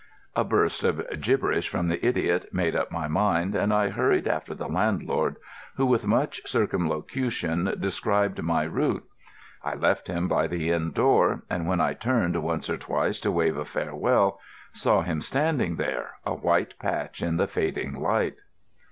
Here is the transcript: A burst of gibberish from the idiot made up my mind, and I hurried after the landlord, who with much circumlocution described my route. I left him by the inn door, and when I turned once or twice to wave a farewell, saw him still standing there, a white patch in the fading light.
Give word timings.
A 0.35 0.43
burst 0.43 0.83
of 0.83 1.03
gibberish 1.21 1.69
from 1.69 1.87
the 1.87 2.03
idiot 2.03 2.47
made 2.51 2.75
up 2.75 2.91
my 2.91 3.07
mind, 3.07 3.53
and 3.53 3.71
I 3.71 3.89
hurried 3.89 4.27
after 4.27 4.55
the 4.55 4.67
landlord, 4.67 5.35
who 5.77 5.85
with 5.85 6.07
much 6.07 6.41
circumlocution 6.43 7.75
described 7.79 8.41
my 8.41 8.63
route. 8.63 9.05
I 9.63 9.75
left 9.75 10.07
him 10.07 10.27
by 10.27 10.47
the 10.47 10.71
inn 10.71 10.89
door, 10.89 11.43
and 11.51 11.67
when 11.67 11.79
I 11.79 11.93
turned 11.93 12.35
once 12.41 12.67
or 12.67 12.77
twice 12.77 13.19
to 13.19 13.31
wave 13.31 13.57
a 13.57 13.63
farewell, 13.63 14.39
saw 14.73 15.01
him 15.03 15.21
still 15.21 15.37
standing 15.39 15.75
there, 15.75 16.13
a 16.25 16.33
white 16.33 16.79
patch 16.79 17.21
in 17.21 17.37
the 17.37 17.45
fading 17.45 17.93
light. 17.93 18.39